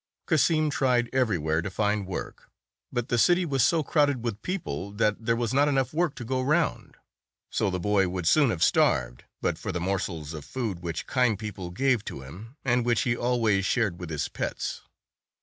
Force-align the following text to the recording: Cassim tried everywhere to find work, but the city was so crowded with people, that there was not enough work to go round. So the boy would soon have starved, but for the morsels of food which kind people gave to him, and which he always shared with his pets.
Cassim 0.25 0.71
tried 0.71 1.11
everywhere 1.13 1.61
to 1.61 1.69
find 1.69 2.07
work, 2.07 2.49
but 2.91 3.09
the 3.09 3.19
city 3.19 3.45
was 3.45 3.63
so 3.63 3.83
crowded 3.83 4.23
with 4.25 4.41
people, 4.41 4.89
that 4.93 5.23
there 5.27 5.35
was 5.35 5.53
not 5.53 5.67
enough 5.67 5.93
work 5.93 6.15
to 6.15 6.25
go 6.25 6.41
round. 6.41 6.97
So 7.51 7.69
the 7.69 7.79
boy 7.79 8.07
would 8.09 8.25
soon 8.27 8.49
have 8.49 8.63
starved, 8.63 9.25
but 9.41 9.59
for 9.59 9.71
the 9.71 9.79
morsels 9.79 10.33
of 10.33 10.43
food 10.43 10.79
which 10.79 11.05
kind 11.05 11.37
people 11.37 11.69
gave 11.69 12.03
to 12.05 12.21
him, 12.21 12.55
and 12.65 12.83
which 12.83 13.01
he 13.03 13.15
always 13.15 13.63
shared 13.67 13.99
with 13.99 14.09
his 14.09 14.27
pets. 14.27 14.81